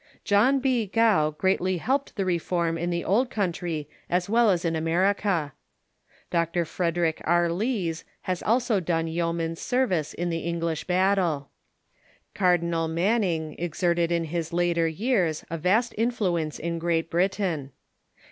John 0.23 0.59
B. 0.59 0.87
Gough 0.87 1.37
greatly 1.37 1.77
helped 1.77 2.15
the 2.15 2.25
reform 2.25 2.75
in 2.75 2.89
the 2.89 3.05
old 3.05 3.29
country 3.29 3.87
as 4.09 4.27
well 4.27 4.49
as 4.49 4.65
in 4.65 4.75
America. 4.75 5.53
Dr. 6.31 6.65
Frederick 6.65 7.21
R. 7.23 7.51
Lees 7.51 8.03
has 8.23 8.41
also 8.41 8.79
done 8.79 9.05
yeoman's 9.05 9.61
service 9.61 10.15
in 10.15 10.31
the 10.31 10.39
English 10.39 10.85
battle. 10.85 11.51
Cardinal 12.33 12.87
Manning 12.87 13.55
exerted 13.59 14.11
in 14.11 14.23
his 14.23 14.51
later 14.51 14.87
years 14.87 15.45
a 15.51 15.59
vast 15.59 15.93
influence 15.99 16.57
in 16.57 16.79
Great 16.79 17.11
Britain. 17.11 17.71